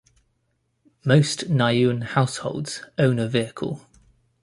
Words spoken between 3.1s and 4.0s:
a vehicle.